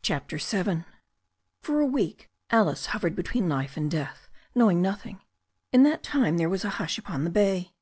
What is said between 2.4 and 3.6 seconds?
Alice hovered between